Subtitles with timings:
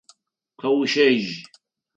[0.59, 1.29] Къэущэжь!